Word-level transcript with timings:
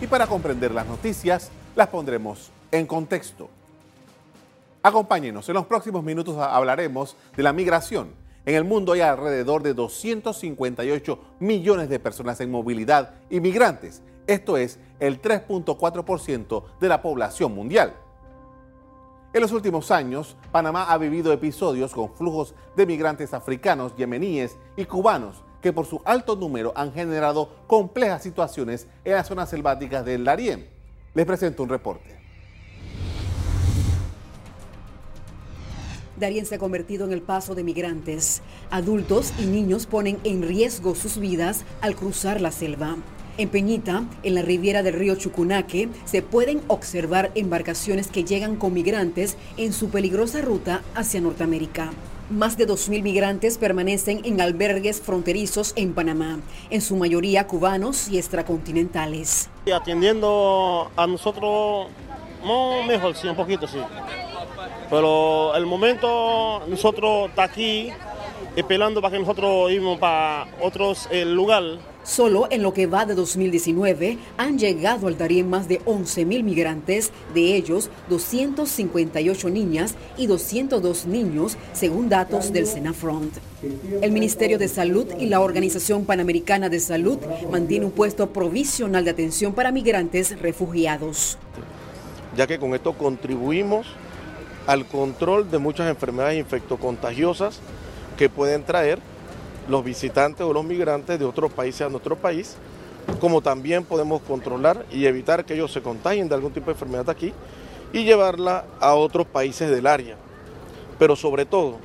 y 0.00 0.06
para 0.06 0.26
comprender 0.26 0.72
las 0.72 0.86
noticias 0.86 1.50
las 1.76 1.88
pondremos 1.88 2.50
en 2.72 2.86
contexto. 2.86 3.50
Acompáñenos, 4.82 5.48
en 5.48 5.54
los 5.54 5.66
próximos 5.66 6.02
minutos 6.02 6.38
hablaremos 6.38 7.16
de 7.36 7.42
la 7.42 7.52
migración. 7.52 8.08
En 8.46 8.54
el 8.54 8.64
mundo 8.64 8.92
hay 8.92 9.02
alrededor 9.02 9.62
de 9.62 9.74
258 9.74 11.18
millones 11.40 11.90
de 11.90 11.98
personas 11.98 12.40
en 12.40 12.50
movilidad 12.50 13.14
inmigrantes. 13.28 14.02
Esto 14.26 14.56
es 14.56 14.78
el 15.00 15.20
3.4% 15.20 16.64
de 16.80 16.88
la 16.88 17.02
población 17.02 17.54
mundial. 17.54 17.94
En 19.34 19.42
los 19.42 19.52
últimos 19.52 19.90
años, 19.90 20.36
Panamá 20.50 20.90
ha 20.90 20.96
vivido 20.96 21.32
episodios 21.32 21.92
con 21.92 22.12
flujos 22.14 22.54
de 22.74 22.86
migrantes 22.86 23.34
africanos, 23.34 23.94
yemeníes 23.96 24.56
y 24.76 24.86
cubanos 24.86 25.42
que 25.62 25.72
por 25.72 25.86
su 25.86 26.00
alto 26.04 26.36
número 26.36 26.72
han 26.76 26.92
generado 26.92 27.50
complejas 27.66 28.22
situaciones 28.22 28.86
en 29.04 29.12
las 29.12 29.28
zonas 29.28 29.50
selváticas 29.50 30.04
del 30.04 30.24
Darién. 30.24 30.68
Les 31.14 31.26
presento 31.26 31.62
un 31.62 31.68
reporte. 31.68 32.20
Darién 36.20 36.44
se 36.44 36.56
ha 36.56 36.58
convertido 36.58 37.06
en 37.06 37.12
el 37.12 37.22
paso 37.22 37.54
de 37.54 37.64
migrantes. 37.64 38.42
Adultos 38.70 39.32
y 39.38 39.46
niños 39.46 39.86
ponen 39.86 40.18
en 40.22 40.42
riesgo 40.42 40.94
sus 40.94 41.18
vidas 41.18 41.64
al 41.80 41.96
cruzar 41.96 42.42
la 42.42 42.52
selva. 42.52 42.96
En 43.38 43.48
Peñita, 43.48 44.04
en 44.22 44.34
la 44.34 44.42
riviera 44.42 44.82
del 44.82 44.94
río 44.94 45.14
Chucunaque, 45.14 45.88
se 46.04 46.20
pueden 46.20 46.60
observar 46.68 47.30
embarcaciones 47.34 48.08
que 48.08 48.24
llegan 48.24 48.56
con 48.56 48.74
migrantes 48.74 49.38
en 49.56 49.72
su 49.72 49.88
peligrosa 49.88 50.42
ruta 50.42 50.82
hacia 50.94 51.22
Norteamérica. 51.22 51.90
Más 52.30 52.56
de 52.56 52.64
2.000 52.64 53.02
migrantes 53.02 53.58
permanecen 53.58 54.20
en 54.24 54.40
albergues 54.40 55.00
fronterizos 55.00 55.72
en 55.74 55.94
Panamá, 55.94 56.38
en 56.70 56.80
su 56.80 56.94
mayoría 56.94 57.48
cubanos 57.48 58.08
y 58.08 58.18
extracontinentales. 58.18 59.50
Atendiendo 59.74 60.88
a 60.94 61.08
nosotros, 61.08 61.88
no 62.44 62.84
mejor, 62.84 63.16
sí, 63.16 63.26
un 63.26 63.34
poquito, 63.34 63.66
sí. 63.66 63.78
Pero 64.88 65.56
el 65.56 65.66
momento 65.66 66.62
nosotros 66.68 67.30
está 67.30 67.42
aquí 67.42 67.90
esperando 68.54 69.02
para 69.02 69.12
que 69.12 69.18
nosotros 69.18 69.72
íbamos 69.72 69.98
para 69.98 70.46
otros 70.60 71.08
eh, 71.10 71.24
lugares 71.24 71.80
Solo 72.10 72.48
en 72.50 72.64
lo 72.64 72.74
que 72.74 72.88
va 72.88 73.06
de 73.06 73.14
2019 73.14 74.18
han 74.36 74.58
llegado 74.58 75.06
al 75.06 75.16
Darién 75.16 75.48
más 75.48 75.68
de 75.68 75.80
11.000 75.84 76.42
migrantes, 76.42 77.12
de 77.34 77.54
ellos 77.54 77.88
258 78.08 79.48
niñas 79.48 79.94
y 80.16 80.26
202 80.26 81.06
niños, 81.06 81.56
según 81.72 82.08
datos 82.08 82.52
del 82.52 82.66
Senafront. 82.66 83.32
El 84.02 84.10
Ministerio 84.10 84.58
de 84.58 84.66
Salud 84.66 85.06
y 85.20 85.26
la 85.26 85.40
Organización 85.40 86.04
Panamericana 86.04 86.68
de 86.68 86.80
Salud 86.80 87.18
mantiene 87.48 87.86
un 87.86 87.92
puesto 87.92 88.30
provisional 88.30 89.04
de 89.04 89.12
atención 89.12 89.52
para 89.52 89.70
migrantes 89.70 90.36
refugiados. 90.40 91.38
Ya 92.36 92.48
que 92.48 92.58
con 92.58 92.74
esto 92.74 92.92
contribuimos 92.94 93.86
al 94.66 94.84
control 94.84 95.48
de 95.48 95.58
muchas 95.58 95.88
enfermedades 95.88 96.40
infectocontagiosas 96.40 97.60
que 98.18 98.28
pueden 98.28 98.64
traer 98.64 98.98
los 99.68 99.84
visitantes 99.84 100.42
o 100.46 100.52
los 100.52 100.64
migrantes 100.64 101.18
de 101.18 101.24
otros 101.24 101.52
países 101.52 101.82
a 101.82 101.88
nuestro 101.88 102.16
país, 102.16 102.56
como 103.20 103.40
también 103.40 103.84
podemos 103.84 104.22
controlar 104.22 104.84
y 104.92 105.06
evitar 105.06 105.44
que 105.44 105.54
ellos 105.54 105.72
se 105.72 105.82
contagien 105.82 106.28
de 106.28 106.34
algún 106.34 106.52
tipo 106.52 106.66
de 106.66 106.72
enfermedad 106.72 107.08
aquí 107.10 107.32
y 107.92 108.04
llevarla 108.04 108.64
a 108.80 108.94
otros 108.94 109.26
países 109.26 109.70
del 109.70 109.86
área. 109.86 110.16
Pero 110.98 111.16
sobre 111.16 111.46
todo, 111.46 111.78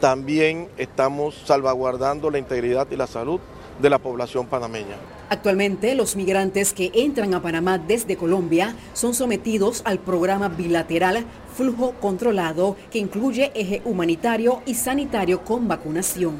también 0.00 0.68
estamos 0.76 1.34
salvaguardando 1.46 2.30
la 2.30 2.38
integridad 2.38 2.86
y 2.90 2.96
la 2.96 3.06
salud 3.06 3.40
de 3.80 3.90
la 3.90 3.98
población 3.98 4.46
panameña. 4.46 4.96
Actualmente, 5.28 5.94
los 5.94 6.14
migrantes 6.14 6.72
que 6.72 6.92
entran 6.94 7.34
a 7.34 7.42
Panamá 7.42 7.78
desde 7.78 8.16
Colombia 8.16 8.76
son 8.92 9.12
sometidos 9.12 9.82
al 9.84 9.98
programa 9.98 10.48
bilateral 10.48 11.24
Flujo 11.56 11.94
Controlado, 12.00 12.76
que 12.90 12.98
incluye 12.98 13.50
eje 13.54 13.82
humanitario 13.84 14.62
y 14.66 14.74
sanitario 14.74 15.42
con 15.42 15.66
vacunación. 15.66 16.36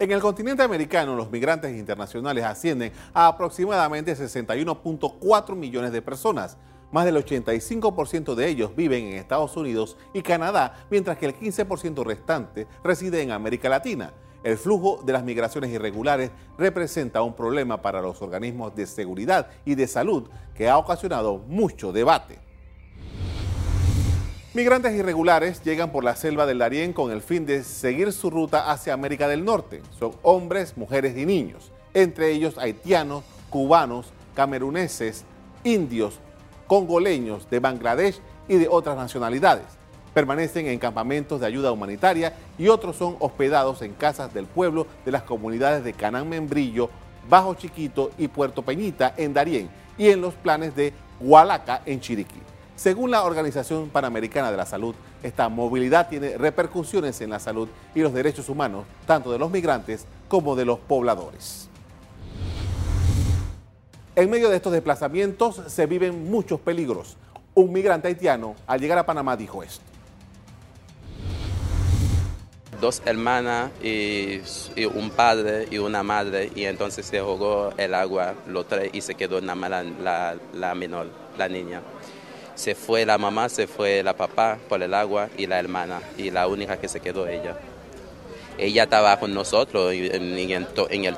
En 0.00 0.12
el 0.12 0.20
continente 0.20 0.62
americano, 0.62 1.16
los 1.16 1.28
migrantes 1.28 1.76
internacionales 1.76 2.44
ascienden 2.44 2.92
a 3.12 3.26
aproximadamente 3.26 4.14
61.4 4.14 5.56
millones 5.56 5.90
de 5.90 6.00
personas. 6.00 6.56
Más 6.92 7.04
del 7.04 7.16
85% 7.16 8.36
de 8.36 8.48
ellos 8.48 8.76
viven 8.76 9.06
en 9.06 9.14
Estados 9.14 9.56
Unidos 9.56 9.96
y 10.14 10.22
Canadá, 10.22 10.86
mientras 10.88 11.18
que 11.18 11.26
el 11.26 11.36
15% 11.36 12.04
restante 12.04 12.68
reside 12.84 13.22
en 13.22 13.32
América 13.32 13.68
Latina. 13.68 14.12
El 14.44 14.56
flujo 14.56 15.02
de 15.04 15.12
las 15.12 15.24
migraciones 15.24 15.70
irregulares 15.70 16.30
representa 16.56 17.22
un 17.22 17.34
problema 17.34 17.82
para 17.82 18.00
los 18.00 18.22
organismos 18.22 18.76
de 18.76 18.86
seguridad 18.86 19.48
y 19.64 19.74
de 19.74 19.88
salud 19.88 20.30
que 20.54 20.68
ha 20.68 20.78
ocasionado 20.78 21.38
mucho 21.38 21.90
debate. 21.90 22.47
Migrantes 24.54 24.94
irregulares 24.94 25.62
llegan 25.62 25.92
por 25.92 26.04
la 26.04 26.16
selva 26.16 26.46
del 26.46 26.58
Darién 26.58 26.94
con 26.94 27.12
el 27.12 27.20
fin 27.20 27.44
de 27.44 27.62
seguir 27.62 28.14
su 28.14 28.30
ruta 28.30 28.70
hacia 28.70 28.94
América 28.94 29.28
del 29.28 29.44
Norte. 29.44 29.82
Son 29.98 30.12
hombres, 30.22 30.74
mujeres 30.78 31.14
y 31.18 31.26
niños, 31.26 31.70
entre 31.92 32.32
ellos 32.32 32.56
haitianos, 32.56 33.24
cubanos, 33.50 34.06
cameruneses, 34.34 35.26
indios, 35.64 36.18
congoleños, 36.66 37.50
de 37.50 37.60
Bangladesh 37.60 38.20
y 38.48 38.56
de 38.56 38.68
otras 38.68 38.96
nacionalidades. 38.96 39.66
Permanecen 40.14 40.66
en 40.66 40.78
campamentos 40.78 41.40
de 41.40 41.46
ayuda 41.46 41.70
humanitaria 41.70 42.32
y 42.56 42.68
otros 42.68 42.96
son 42.96 43.16
hospedados 43.18 43.82
en 43.82 43.92
casas 43.92 44.32
del 44.32 44.46
pueblo 44.46 44.86
de 45.04 45.12
las 45.12 45.24
comunidades 45.24 45.84
de 45.84 45.92
Canán 45.92 46.26
Membrillo, 46.26 46.88
Bajo 47.28 47.52
Chiquito 47.52 48.12
y 48.16 48.28
Puerto 48.28 48.62
Peñita 48.62 49.12
en 49.18 49.34
Darién 49.34 49.68
y 49.98 50.08
en 50.08 50.22
los 50.22 50.32
planes 50.32 50.74
de 50.74 50.94
Hualaca 51.20 51.82
en 51.84 52.00
Chiriquí. 52.00 52.40
Según 52.78 53.10
la 53.10 53.24
Organización 53.24 53.88
Panamericana 53.88 54.52
de 54.52 54.56
la 54.56 54.64
Salud, 54.64 54.94
esta 55.24 55.48
movilidad 55.48 56.08
tiene 56.08 56.38
repercusiones 56.38 57.20
en 57.20 57.30
la 57.30 57.40
salud 57.40 57.68
y 57.92 58.02
los 58.02 58.14
derechos 58.14 58.48
humanos, 58.48 58.84
tanto 59.04 59.32
de 59.32 59.38
los 59.40 59.50
migrantes 59.50 60.06
como 60.28 60.54
de 60.54 60.64
los 60.64 60.78
pobladores. 60.78 61.68
En 64.14 64.30
medio 64.30 64.48
de 64.48 64.54
estos 64.54 64.72
desplazamientos 64.72 65.60
se 65.66 65.86
viven 65.86 66.30
muchos 66.30 66.60
peligros. 66.60 67.16
Un 67.52 67.72
migrante 67.72 68.06
haitiano 68.06 68.54
al 68.64 68.80
llegar 68.80 68.98
a 68.98 69.04
Panamá 69.04 69.36
dijo 69.36 69.64
esto. 69.64 69.82
Dos 72.80 73.02
hermanas 73.04 73.72
y, 73.82 74.40
un 74.94 75.10
padre 75.10 75.66
y 75.68 75.78
una 75.78 76.04
madre 76.04 76.52
y 76.54 76.62
entonces 76.66 77.04
se 77.06 77.20
jugó 77.20 77.72
el 77.76 77.92
agua 77.92 78.34
los 78.46 78.68
tres 78.68 78.90
y 78.92 79.00
se 79.00 79.16
quedó 79.16 79.40
nada 79.40 79.56
más 79.56 79.84
la, 80.00 80.36
la 80.54 80.74
menor, 80.76 81.08
la 81.36 81.48
niña 81.48 81.82
se 82.58 82.74
fue 82.74 83.06
la 83.06 83.18
mamá, 83.18 83.48
se 83.48 83.68
fue 83.68 84.02
la 84.02 84.16
papá 84.16 84.58
por 84.68 84.82
el 84.82 84.92
agua 84.92 85.28
y 85.36 85.46
la 85.46 85.60
hermana, 85.60 86.00
y 86.16 86.32
la 86.32 86.48
única 86.48 86.76
que 86.76 86.88
se 86.88 86.98
quedó 86.98 87.28
ella. 87.28 87.56
Ella 88.58 88.82
estaba 88.82 89.16
con 89.20 89.32
nosotros 89.32 89.92
en, 89.92 90.36
el, 90.50 90.66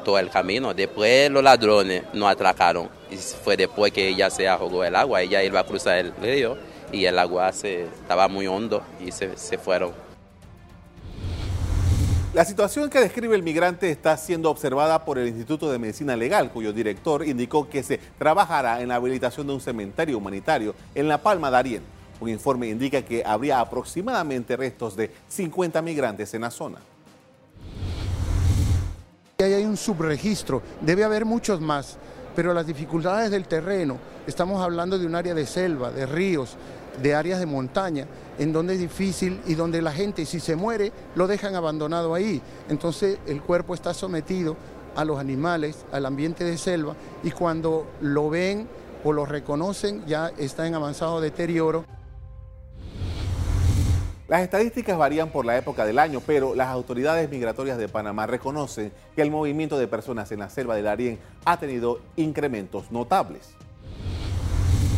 todo 0.01 0.19
el 0.19 0.28
camino. 0.28 0.75
Después 0.75 1.31
los 1.31 1.43
ladrones 1.43 2.03
nos 2.12 2.31
atracaron. 2.31 2.91
Y 3.11 3.17
fue 3.17 3.56
después 3.56 3.91
que 3.91 4.09
ella 4.09 4.28
se 4.28 4.47
ahogó 4.47 4.84
el 4.84 4.95
agua. 4.95 5.23
Ella 5.23 5.43
iba 5.43 5.61
a 5.61 5.65
cruzar 5.65 5.97
el 5.97 6.12
río 6.21 6.59
y 6.93 7.06
el 7.06 7.19
agua 7.19 7.51
se, 7.55 7.84
estaba 7.84 8.28
muy 8.28 8.47
hondo 8.47 8.83
y 9.03 9.11
se, 9.11 9.34
se 9.39 9.57
fueron. 9.57 10.09
La 12.41 12.47
situación 12.47 12.89
que 12.89 13.01
describe 13.01 13.37
el 13.37 13.43
migrante 13.43 13.91
está 13.91 14.17
siendo 14.17 14.51
observada 14.51 15.05
por 15.05 15.19
el 15.19 15.28
Instituto 15.28 15.71
de 15.71 15.78
Medicina 15.78 16.17
Legal, 16.17 16.51
cuyo 16.51 16.73
director 16.73 17.23
indicó 17.23 17.69
que 17.69 17.83
se 17.83 17.99
trabajará 18.19 18.81
en 18.81 18.89
la 18.89 18.95
habilitación 18.95 19.47
de 19.47 19.53
un 19.53 19.61
cementerio 19.61 20.17
humanitario 20.17 20.75
en 20.95 21.06
La 21.06 21.19
Palma 21.19 21.51
de 21.51 21.83
Un 22.19 22.31
informe 22.31 22.69
indica 22.69 23.03
que 23.03 23.23
habría 23.27 23.61
aproximadamente 23.61 24.56
restos 24.56 24.97
de 24.97 25.11
50 25.28 25.83
migrantes 25.83 26.33
en 26.33 26.41
la 26.41 26.51
zona. 26.51 26.78
Ahí 29.37 29.53
hay 29.53 29.65
un 29.67 29.77
subregistro, 29.77 30.62
debe 30.81 31.05
haber 31.05 31.27
muchos 31.27 31.61
más, 31.61 31.99
pero 32.34 32.55
las 32.55 32.67
dificultades 32.67 33.31
del 33.31 33.47
terreno, 33.47 33.98
estamos 34.27 34.63
hablando 34.63 34.98
de 34.98 35.04
un 35.04 35.15
área 35.15 35.34
de 35.34 35.45
selva, 35.45 35.91
de 35.91 36.07
ríos, 36.07 36.57
de 37.03 37.15
áreas 37.15 37.41
de 37.41 37.47
montaña, 37.47 38.07
en 38.39 38.53
donde 38.53 38.75
es 38.75 38.81
difícil 38.81 39.41
y 39.47 39.54
donde 39.54 39.83
la 39.83 39.92
gente 39.92 40.27
si 40.27 40.41
se 40.41 40.57
muere 40.57 40.92
lo 41.15 41.27
dejan 41.27 41.54
abandonado 41.54 42.15
ahí. 42.15 42.41
Entonces 42.69 43.19
el 43.27 43.42
cuerpo 43.42 43.75
está 43.75 43.95
sometido 43.95 44.57
a 44.97 45.04
los 45.04 45.19
animales, 45.19 45.84
al 45.92 46.07
ambiente 46.07 46.45
de 46.45 46.59
selva 46.59 46.95
y 47.22 47.31
cuando 47.31 47.87
lo 48.01 48.31
ven 48.31 48.69
o 49.04 49.13
lo 49.13 49.27
reconocen 49.27 50.04
ya 50.07 50.31
está 50.39 50.66
en 50.66 50.75
avanzado 50.75 51.21
deterioro. 51.21 51.84
Las 54.28 54.42
estadísticas 54.42 54.97
varían 54.97 55.31
por 55.31 55.45
la 55.45 55.59
época 55.59 55.84
del 55.84 55.98
año, 55.98 56.22
pero 56.25 56.54
las 56.54 56.69
autoridades 56.69 57.28
migratorias 57.28 57.78
de 57.78 57.89
Panamá 57.89 58.28
reconocen 58.28 58.92
que 59.16 59.22
el 59.22 59.31
movimiento 59.31 59.77
de 59.77 59.89
personas 59.89 60.31
en 60.31 60.39
la 60.39 60.48
selva 60.48 60.77
del 60.77 60.87
Arién 60.87 61.19
ha 61.45 61.59
tenido 61.59 62.01
incrementos 62.15 62.92
notables. 62.92 63.57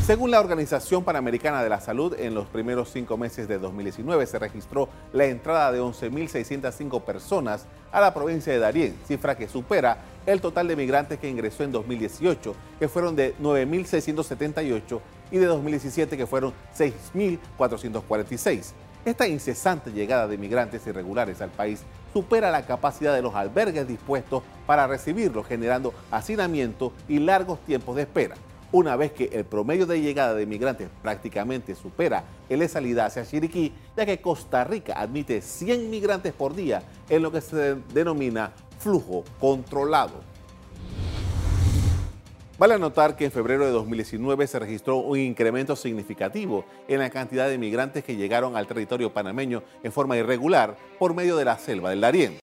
Según 0.06 0.32
la 0.32 0.40
Organización 0.40 1.04
Panamericana 1.04 1.62
de 1.62 1.68
la 1.68 1.80
Salud, 1.80 2.16
en 2.18 2.34
los 2.34 2.48
primeros 2.48 2.90
cinco 2.90 3.16
meses 3.16 3.46
de 3.46 3.60
2019 3.60 4.26
se 4.26 4.40
registró 4.40 4.88
la 5.12 5.26
entrada 5.26 5.70
de 5.70 5.80
11.605 5.80 7.02
personas 7.02 7.66
a 7.92 8.00
la 8.00 8.12
provincia 8.12 8.52
de 8.52 8.58
Darién, 8.58 8.96
cifra 9.06 9.36
que 9.36 9.46
supera 9.46 9.98
el 10.26 10.40
total 10.40 10.66
de 10.66 10.74
migrantes 10.74 11.20
que 11.20 11.28
ingresó 11.28 11.62
en 11.62 11.70
2018, 11.70 12.52
que 12.80 12.88
fueron 12.88 13.14
de 13.14 13.36
9.678, 13.36 15.00
y 15.30 15.38
de 15.38 15.46
2017, 15.46 16.16
que 16.16 16.26
fueron 16.26 16.52
6.446. 16.76 18.72
Esta 19.04 19.28
incesante 19.28 19.92
llegada 19.92 20.26
de 20.26 20.36
migrantes 20.36 20.84
irregulares 20.84 21.40
al 21.40 21.50
país 21.50 21.84
supera 22.12 22.50
la 22.50 22.66
capacidad 22.66 23.14
de 23.14 23.22
los 23.22 23.36
albergues 23.36 23.86
dispuestos 23.86 24.42
para 24.66 24.88
recibirlos, 24.88 25.46
generando 25.46 25.94
hacinamiento 26.10 26.92
y 27.08 27.20
largos 27.20 27.60
tiempos 27.60 27.94
de 27.94 28.02
espera 28.02 28.34
una 28.72 28.96
vez 28.96 29.12
que 29.12 29.30
el 29.32 29.44
promedio 29.44 29.86
de 29.86 30.00
llegada 30.00 30.34
de 30.34 30.46
migrantes 30.46 30.88
prácticamente 31.02 31.74
supera 31.74 32.24
el 32.48 32.60
de 32.60 32.68
salida 32.68 33.06
hacia 33.06 33.24
Chiriquí, 33.24 33.72
ya 33.96 34.06
que 34.06 34.20
Costa 34.20 34.64
Rica 34.64 34.94
admite 34.96 35.40
100 35.40 35.90
migrantes 35.90 36.32
por 36.32 36.54
día 36.54 36.82
en 37.08 37.22
lo 37.22 37.30
que 37.30 37.40
se 37.40 37.76
denomina 37.92 38.52
flujo 38.78 39.24
controlado. 39.38 40.32
Vale 42.58 42.74
anotar 42.74 43.16
que 43.16 43.24
en 43.24 43.32
febrero 43.32 43.64
de 43.64 43.72
2019 43.72 44.46
se 44.46 44.58
registró 44.58 44.98
un 44.98 45.18
incremento 45.18 45.74
significativo 45.74 46.64
en 46.86 47.00
la 47.00 47.10
cantidad 47.10 47.48
de 47.48 47.58
migrantes 47.58 48.04
que 48.04 48.16
llegaron 48.16 48.56
al 48.56 48.66
territorio 48.66 49.12
panameño 49.12 49.62
en 49.82 49.90
forma 49.90 50.16
irregular 50.16 50.76
por 50.98 51.14
medio 51.14 51.36
de 51.36 51.44
la 51.44 51.58
selva 51.58 51.90
del 51.90 52.00
Darién. 52.00 52.40